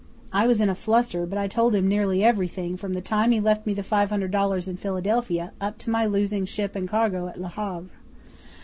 [0.33, 3.39] 'I was in a fluster, but I told him nearly everything from the time he
[3.39, 7.27] left me the five hundred dollars in Philadelphia, up to my losing ship and cargo
[7.27, 7.85] at Le Havre.